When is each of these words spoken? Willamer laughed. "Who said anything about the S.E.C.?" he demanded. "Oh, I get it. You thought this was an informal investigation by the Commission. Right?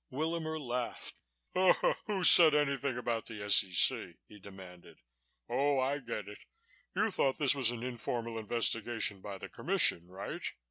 Willamer 0.11 0.57
laughed. 0.59 1.13
"Who 2.07 2.23
said 2.23 2.55
anything 2.55 2.97
about 2.97 3.27
the 3.27 3.43
S.E.C.?" 3.43 4.13
he 4.27 4.39
demanded. 4.39 4.97
"Oh, 5.47 5.77
I 5.79 5.99
get 5.99 6.27
it. 6.27 6.39
You 6.95 7.11
thought 7.11 7.37
this 7.37 7.53
was 7.53 7.69
an 7.69 7.83
informal 7.83 8.39
investigation 8.39 9.21
by 9.21 9.37
the 9.37 9.47
Commission. 9.47 10.07
Right? 10.07 10.41